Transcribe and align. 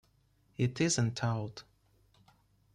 It 0.57 0.81
isn't 0.81 1.23
old. 1.23 1.63